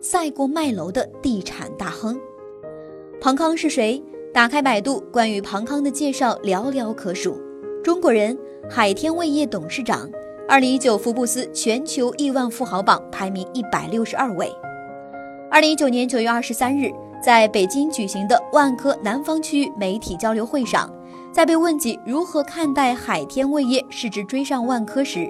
[0.00, 2.16] 赛过卖楼的地产大亨，
[3.20, 4.00] 庞康是谁？
[4.32, 7.36] 打开百度，关于庞康的介绍寥寥可数。
[7.82, 8.38] 中国人，
[8.70, 10.08] 海天味业董事长，
[10.48, 14.48] 二零一九福布斯全球亿万富豪榜排名一百六十二位。
[15.50, 20.88] 二零一九年九月二十三日，在北京举行的万科南方区域媒体交流会上，
[21.32, 25.28] 在被问及如何看待海天味业市值追上万科时，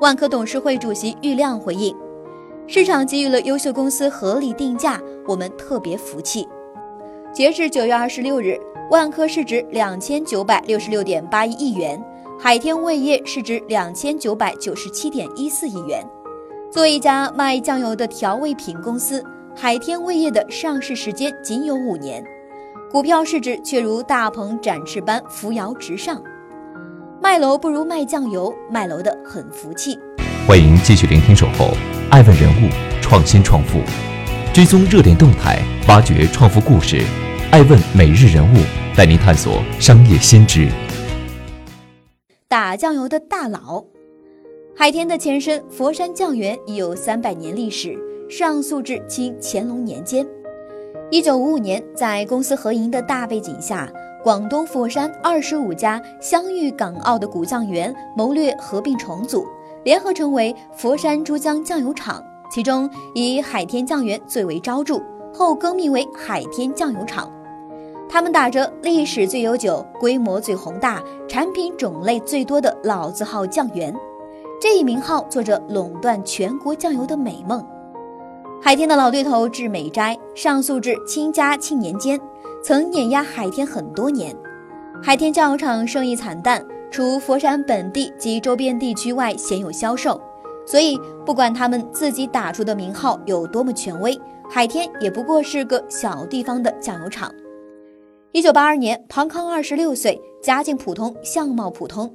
[0.00, 1.94] 万科董事会主席郁亮回应。
[2.66, 6.48] 市场给予了优秀公司合理定价，我们特别服气。
[7.32, 8.58] 截至九月二十六日，
[8.90, 12.02] 万科市值两千九百六十六点八一亿元，
[12.38, 16.04] 海天味业市值两千九百九十七点一四亿元。
[16.70, 22.24] 作为一家卖酱油的调味品公司，海天味业的上市时间仅有五年，
[22.90, 26.22] 股票市值却如大鹏展翅般扶摇直上。
[27.20, 29.98] 卖楼不如卖酱油，卖楼的很服气。
[30.50, 31.66] 欢迎继续聆听《守候》，
[32.10, 32.68] 爱问人物，
[33.00, 33.78] 创新创富，
[34.52, 37.04] 追踪热点动态，挖掘创富故事。
[37.52, 38.58] 爱问每日人物
[38.96, 40.68] 带您探索商业新知。
[42.48, 43.84] 打酱油的大佬，
[44.76, 47.96] 海天的前身佛山酱园已有三百年历史，
[48.28, 50.26] 上溯至清乾隆年间。
[51.12, 53.88] 一九五五年，在公私合营的大背景下，
[54.20, 59.46] 广东佛山二十五家湘渝港澳的古酱园谋略合并重组。
[59.82, 65.00] 联合成为佛山珠江酱油厂，其中以海天酱园最为招著，
[65.32, 67.30] 后更名为海天酱油厂。
[68.08, 73.94] 他们打着历史最悠久、规模最宏大、产品种类最多的老字号酱园，
[74.60, 77.64] 这一名号做着垄断全国酱油的美梦。
[78.60, 82.20] 海天的老对头致美斋，上溯至清嘉庆年间，
[82.62, 84.36] 曾碾压海天很多年。
[85.02, 86.62] 海天酱油厂生意惨淡。
[86.90, 90.20] 除佛山本地及周边地区外，鲜有销售。
[90.66, 94.16] 所以，不管他们自己打出的名号有多么权威，
[94.48, 97.32] 海天也不过是个小地方的酱油厂。
[98.32, 102.12] 一九八二年，庞康二十六岁，家境普通，相貌普通。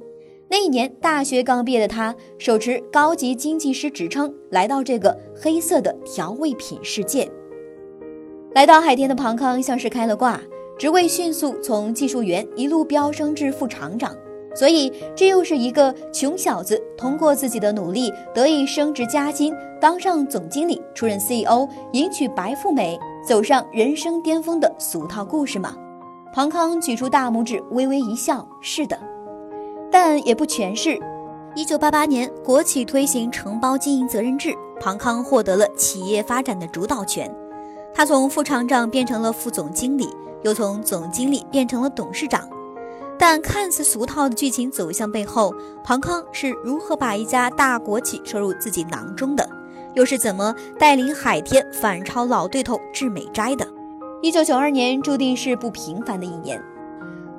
[0.48, 7.30] 那一年，大学刚毕业的他，手持高级经济师职称，来到这个黑色的调味品世界。
[8.54, 10.40] 来到海天的庞康像是开了挂，
[10.78, 14.16] 职位迅速从技术员一路飙升至副厂长。
[14.56, 25.76] 所以，这又是一个穷小子通过自己的努力得以升职加薪，当上总经理，出任 CEO，迎娶白富美，走上人生巅峰的俗套故事吗？
[26.32, 28.98] 庞康举出大拇指，微微一笑：“是的，
[29.90, 30.98] 但也不全是。”
[31.54, 37.30] 一九八八年，国企推行承包经营责任制，庞康获得了企业发展的主导权。
[37.94, 40.08] 他从副厂长变成了副总经理，
[40.42, 42.46] 又从总经理变成了董事长。
[43.18, 49.48] 但看似俗套的剧情走向背后，庞康是如何把一家大国企收入自己囊中的？
[49.94, 53.66] 又是怎么带领海天反超老对头智美斋的？
[54.20, 56.62] 一九九二年注定是不平凡的一年，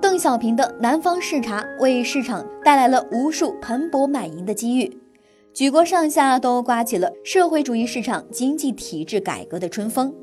[0.01, 4.97] 邓小平的南方视察为市场带来了无数蓬勃满盈的机遇，
[5.53, 10.13] 举国上下都刮起了社会主义市场经济体制改革的春风。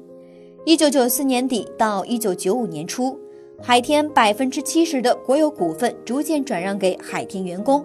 [0.64, 3.18] 一九九四年底到一九九五年初。
[3.66, 7.82] 海天百分之七十的国有股份逐渐转让给海天员工，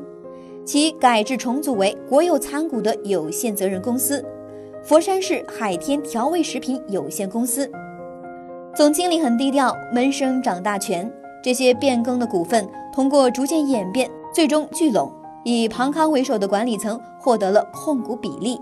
[0.66, 4.22] 其改制重组为国有参股的有限责任公司——
[4.84, 7.72] 佛山市海天调味食品有限公司。
[8.76, 11.10] 总经理很低调，闷声掌大权。
[11.42, 15.10] 这些变更的股份通过逐渐演变，最终聚拢，
[15.46, 18.60] 以庞康为首的管理层获得了控股比例。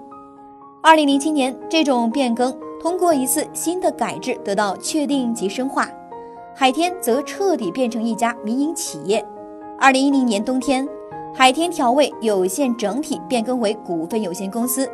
[0.83, 5.89] 二零零七年，这种变更通过一次新的改制得到确定及深化。
[6.59, 9.23] 海天则彻底变成一家民营企业。
[9.79, 10.89] 二零一零年冬天，
[11.31, 14.89] 海天调味有限整体变更为股份有限公司，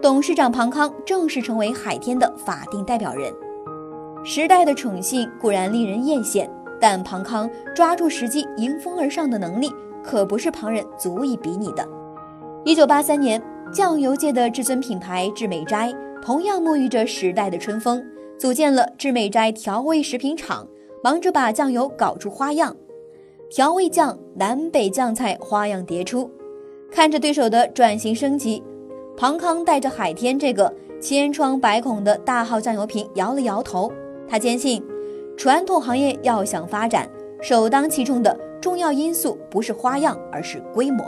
[0.00, 3.30] 董事长庞康正式成为海天的法定代表人。
[4.24, 6.48] 时代的宠幸固然令人艳羡，
[6.80, 9.70] 但庞康抓住时机迎风而上的能力，
[10.02, 11.86] 可不是旁人足以比拟的。
[12.64, 13.38] 一九八三年，
[13.70, 15.92] 酱油界的至尊品牌致美斋
[16.22, 18.02] 同样沐浴着时代的春风，
[18.38, 20.66] 组建了致美斋调味食品厂。
[21.04, 22.76] 忙着把酱油搞出花样，
[23.50, 26.30] 调味酱、南北酱菜花样迭出。
[26.92, 28.62] 看着对手的转型升级，
[29.16, 33.90] 庞康带着海天这个千疮百孔的大号酱油瓶摇了摇头，
[34.28, 34.80] 他坚信，
[35.36, 37.10] 传统行业要想发展，
[37.40, 41.04] 首当其冲的重要因素不是花样，而是规模。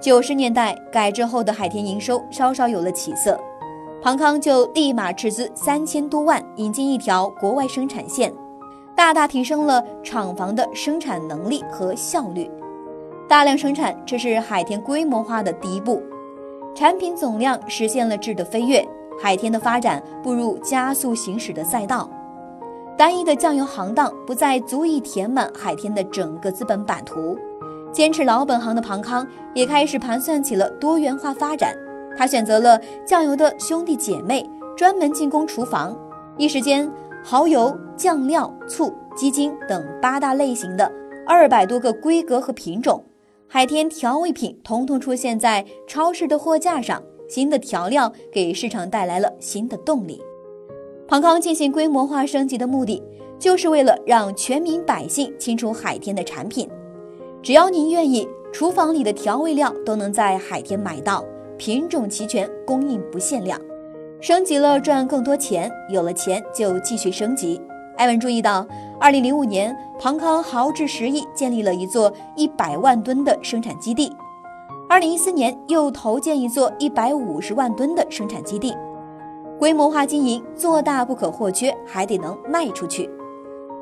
[0.00, 3.38] 九十年代改制后的海天营收稍稍有了起色，
[4.02, 8.32] 庞康就立马斥资三千多万引进一条国外生产线，
[8.96, 12.50] 大大提升了厂房的生产能力和效率。
[13.28, 16.02] 大量生产，这是海天规模化的第一步，
[16.74, 18.86] 产品总量实现了质的飞跃，
[19.20, 22.08] 海天的发展步入加速行驶的赛道。
[22.96, 27.36] 单一的酱油行当不再足以填满海天的整个资本版图。
[27.90, 31.76] 坚持老本行的庞康也开始盘算起了多元化发展。
[32.16, 35.96] 他选择了酱油的兄弟姐妹，专门进攻厨房。
[36.36, 36.88] 一时间，
[37.26, 40.92] 蚝油、酱料、醋、鸡精等八大类型的
[41.26, 43.02] 二百多个规格和品种，
[43.48, 47.02] 海天调味品统统出现在超市的货架上。
[47.26, 50.20] 新的调料给市场带来了新的动力。
[51.08, 53.02] 庞康进行规模化升级的目的，
[53.38, 56.68] 就是为了让全民百姓清楚海天的产品。
[57.42, 61.24] 只要您愿意，厨房里的调味料都能在海天买到，
[61.56, 63.58] 品种齐全，供应不限量。
[64.24, 67.60] 升级了赚更多钱，有了钱就继续升级。
[67.98, 68.66] 艾文注意到，
[68.98, 74.10] 二零零五年，庞康豪掷十亿建立了一座一百万吨的生产基地，
[74.88, 78.74] 二零一四年又投建一座一百五十万吨的生产基地。
[79.58, 83.10] 规模化经营，做大不可或缺，还得能卖出去。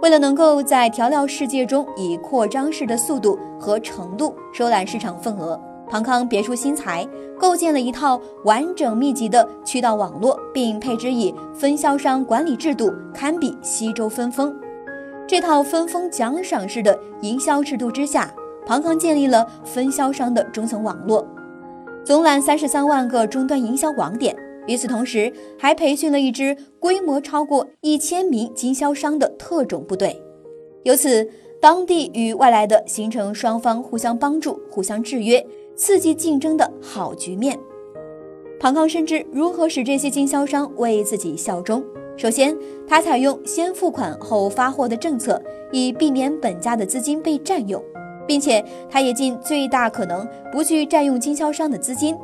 [0.03, 5.57] 为了能够在调料世界中以扩张式的速度和程度收揽市场份额，
[5.93, 7.07] 庞康别出心裁，
[7.39, 14.59] 构建了一套完整密集的渠道网络，并配置以分销商管理制度，堪比西周分封。
[15.29, 18.35] 这套分封奖赏式的营销制度之下，
[18.65, 21.29] 庞康建立了分销商的中层网络，
[22.03, 24.35] 总揽三十三万个终端营销网点。
[24.67, 30.23] 与此同时，还培训了一支规模超过一千名经销商的特种部队，
[30.85, 31.29] 由此
[31.61, 35.45] 当地与外来的形成双方互相帮助、互相制约、
[35.77, 37.59] 刺激竞争的好局面。
[38.61, 41.83] 庞康深知如何使这些经销商为自己效忠。
[42.17, 45.43] 首先，他采用先付款后发货的政策，
[45.73, 47.83] 以避免本家的资金被占用，
[48.27, 52.17] 并且他也尽最大可能不去占用经销商的资金。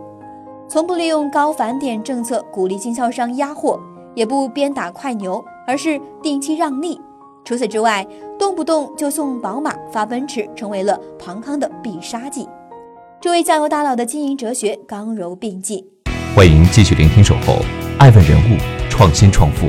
[0.69, 3.81] 从不利用高返点政策鼓励经销商压货，
[4.15, 7.00] 也不鞭打快牛，而是定期让利。
[7.43, 8.06] 除此之外，
[8.39, 12.47] 动不动就送宝马、发奔驰，成为了庞康的必杀技。
[13.20, 15.85] 这位酱油大佬的经营哲学刚柔并济。
[16.37, 17.55] 欢迎继续聆听《守候》，
[17.99, 18.56] 爱问人物，
[18.88, 19.67] 创新创富，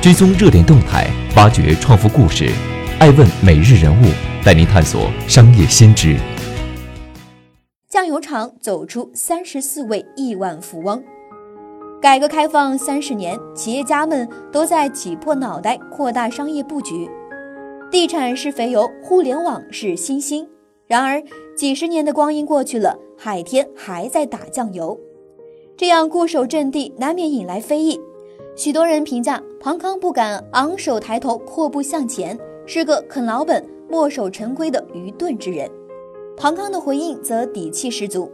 [0.00, 2.48] 追踪热点动态，挖掘创富故事。
[3.00, 4.06] 爱问每日人物，
[4.44, 6.16] 带您探索商业新知。
[7.88, 11.02] 酱油厂走出三十四位亿万富翁。
[12.00, 17.10] 改革开放三十年，企业家们都在挤破脑袋扩大商业布局。
[17.90, 20.46] 地产是肥油，互联网是新兴。
[20.86, 21.20] 然而，
[21.58, 24.96] 几十年的光阴过去了，海天还在打酱油，
[25.76, 28.00] 这样固守阵地，难免引来非议。
[28.54, 35.68] 许多人评价庞康不敢昂首抬头，阔步向前，是个啃老本、墨守成规的愚钝之人。
[36.36, 38.30] 庞康的回应则底气十足，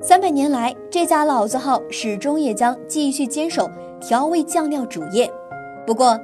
[0.00, 3.68] 三百年来，这家老字号始终也将继续坚守
[4.00, 5.28] 调味酱料主业。
[5.84, 6.16] 不过，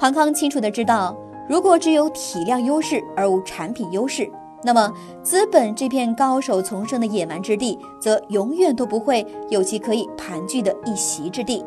[0.00, 1.16] 庞康清楚地知道，
[1.48, 4.28] 如果只有体量优势而无产品优势，
[4.64, 4.92] 那么
[5.22, 11.64] 资本这片高手丛生的野蛮之地，则永远都不会有其可以盘踞的一席之地。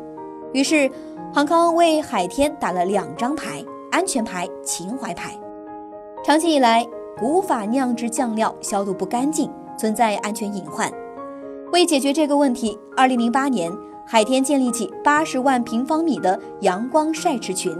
[0.52, 0.90] 于是，
[1.34, 5.38] 庞康为海天打了两张牌：安全牌、情怀牌。
[6.24, 6.86] 长期以来，
[7.18, 10.90] 古法酿制酱料消毒不干净，存在安全隐患。
[11.72, 13.70] 为解决这个问题，二零零八年，
[14.06, 17.76] 海天建立起八十万平方米的阳光晒池群，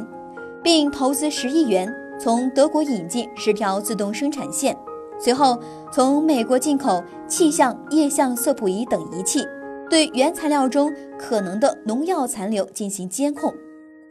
[0.63, 4.77] 并投资十亿元从德国引进十条自动生产线，
[5.19, 5.59] 随后
[5.93, 9.45] 从美国进口气象、液相色谱仪等仪器，
[9.89, 13.53] 对原材料中可能的农药残留进行监控。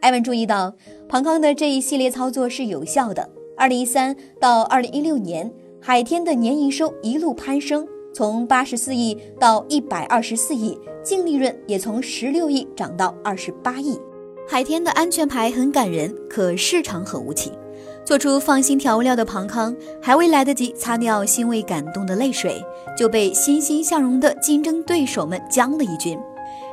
[0.00, 0.74] 艾文注意到，
[1.08, 3.28] 庞康的这一系列操作是有效的。
[3.56, 13.98] 二零一三到二零一六年，海天的年营收一路攀升，从八十四亿到一百二十四亿，净利润也从十六亿涨到二十八亿。
[14.46, 17.52] 海天的安全牌很感人，可市场很无情。
[18.06, 22.64] 做出放心调味料的庞康，还未来得及擦掉欣慰感动的泪水，
[22.96, 26.16] 就被欣欣向荣的竞争对手们将了一军。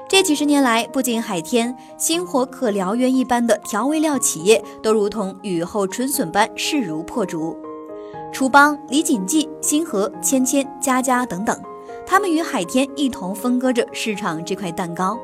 [0.08, 7.58] 这几十年来，不仅海天星火可燎原一般的调味料企业，都如同雨后春笋般势如破竹。
[8.32, 11.60] 厨邦、李锦记、星河、千千、家家等等，
[12.06, 15.18] 他们与海天一同分割着市场这块蛋糕，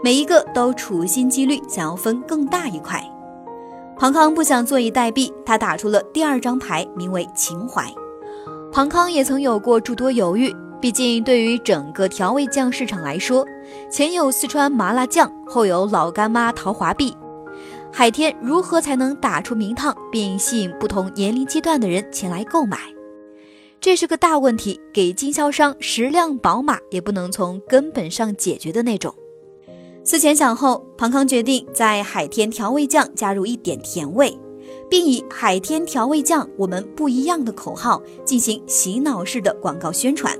[0.00, 3.02] 每一个都处心积虑想要分更大一块。
[3.98, 7.90] 庞康不想坐以待毙，他打出了第二张牌，名为情怀。
[8.70, 13.42] 庞康也曾有过诸多犹豫，毕竟对于整个调味酱市场来说，
[13.90, 17.16] 前有四川麻辣酱，后有老干妈陶华碧，
[17.90, 22.78] 海天如何才能打出名堂，并吸引不同年龄阶段的人前来购买？
[23.80, 29.14] 这是个大问题，给经销商十辆宝马也不能从根本上解决的那种。
[30.06, 34.38] 思前想后，庞康决定在海天调味酱加入一点甜味，
[34.88, 40.32] 并以“海天调味酱，我们不一样”的口号进行洗脑式的广告宣传。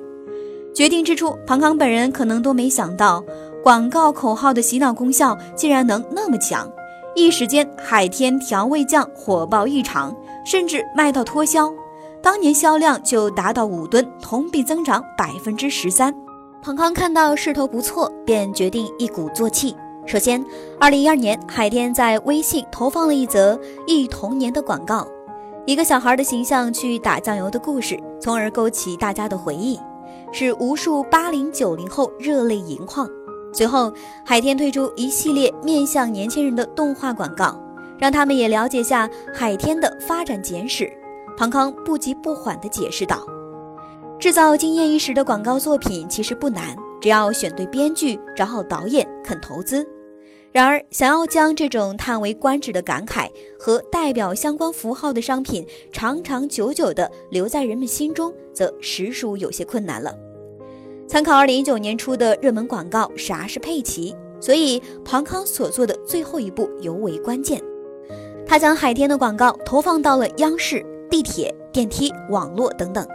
[0.73, 3.25] 决定之初，庞康本人可能都没想到，
[3.61, 6.70] 广告口号的洗脑功效竟然能那么强，
[7.16, 11.68] 一时间海天调味酱火爆异常，甚至卖到脱销，
[12.23, 16.14] 当年销量就达到五吨，同比增长百分之十三。
[16.66, 19.73] 庞康看到势头不错，便决定一鼓作气。
[20.04, 20.44] 首先，
[20.80, 23.56] 二零一二年，海天在微信投放了一则
[23.87, 25.06] 忆童年的广告，
[25.64, 29.78] 一个小孩的形象去打酱油的故事，从而勾起大家的回忆，
[30.32, 33.08] 使无数八零九零后热泪盈眶。
[33.52, 33.92] 随后，
[34.25, 37.56] 海天推出一系列面向年轻人的动画广告，
[37.96, 40.92] 让他们也了解下海天的发展简史。
[41.38, 43.25] 庞康不急不缓地解释道。
[44.18, 49.87] 制造惊艳一时的广告作品其实不难，只要选对编剧、找好导演、肯投资。
[50.52, 60.14] 然而，想要将这种叹为观止的感慨和代表相关符号的商品长长久久地留在人们心中，则实属有些困难了。
[61.06, 67.61] 参考2019年初的热门广告《啥是佩奇》，所以庞康所做的最后一步尤为关键。
[68.46, 73.06] 他将海天的广告投放到了央视、地铁、电梯、网络等等。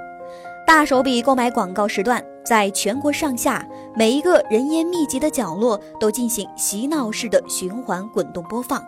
[0.65, 8.81] 大手笔购买广告时段，在全国上下每一个人烟密集的角落都进行洗脑式的循环滚动播放，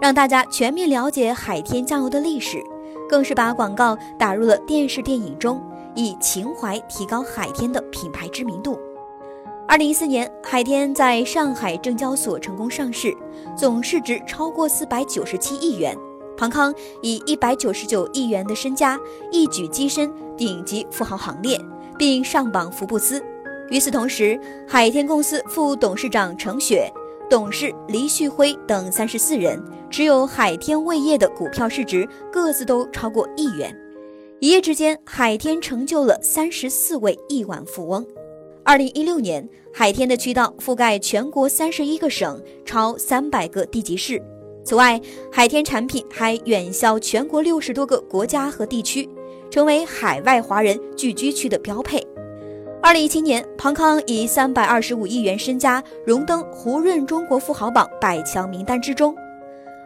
[0.00, 2.62] 让大家全面了解海天酱油的历史，
[3.08, 5.62] 更是把广告打入了电视电影中，
[5.94, 8.78] 以情怀提高海天的品牌知名度。
[9.68, 13.16] 二零一四年，海天在上海证交所成功上市，
[13.56, 15.96] 总市值超过四百九十七亿元。
[16.36, 18.98] 庞康以一百九十九亿元的身家
[19.30, 21.60] 一举跻身顶级富豪行列，
[21.98, 23.22] 并上榜福布斯。
[23.70, 26.92] 与此同时，海天公司副董事长程雪、
[27.30, 33.74] 董事黎旭辉等三十四人持有海天味业的股票市值各自都超过亿元。
[34.40, 38.04] 一夜之间，海天成就了三十四位亿万富翁。
[38.64, 44.20] 二零一六年，海天的渠道覆盖全国三十一个省，超三百个地级市。
[44.64, 45.00] 此外，
[45.30, 49.08] 海天产品还远销全国六十多个国家和地区，
[49.50, 52.06] 成为海外华人聚居区的标配。
[52.80, 59.14] 二零一七年，庞康以三百二十五亿元身家荣登胡润中国富豪榜百强名单之中。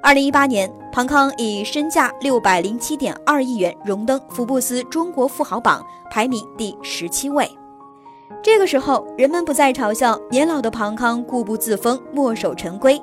[0.03, 7.49] 二零一八年，庞康以身价六百零七点二亿元荣登福布斯中国富豪榜排名第十七位。
[8.43, 13.01] 这个时候，人们不再嘲笑年老的庞康固步自封、墨守成规。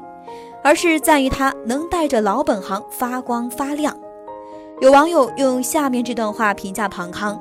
[0.63, 3.95] 而是在于他能带着老本行发光发亮。
[4.81, 7.39] 有网友用下面这段话评价庞康：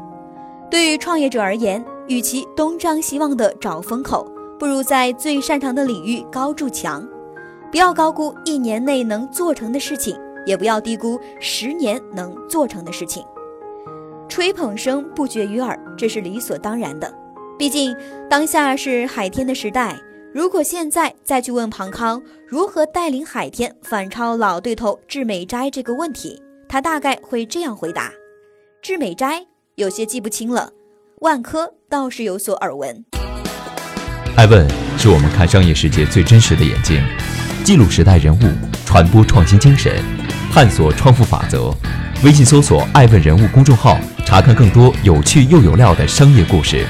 [0.70, 4.26] 对于创业者而言，与其东张西望的找风口，
[4.58, 7.06] 不如在最擅长的领域高筑墙。
[7.70, 10.14] 不要高估一年内能做成的事情，
[10.44, 13.24] 也不要低估十年能做成的事情。
[14.28, 17.12] 吹捧声不绝于耳，这是理所当然的。
[17.58, 17.96] 毕竟
[18.28, 19.96] 当下是海天的时代。
[20.34, 28.10] 如果现在再去问庞康如何带领海天反超老对头致美斋这个问题，他大概会这样回答：
[28.80, 30.70] 致美斋有些记不清了，
[31.20, 33.04] 万科倒是有所耳闻。
[34.34, 37.04] 爱问是我们看商业世界最真实的眼睛，
[37.62, 38.40] 记录时代人物，
[38.86, 40.02] 传播创新精神，
[40.50, 41.70] 探索创富法则。
[42.24, 46.86] 微信搜索“爱问人物”公众号，查看更多有趣又有料的商业故事。